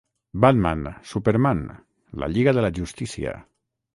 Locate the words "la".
2.23-2.27, 2.67-2.73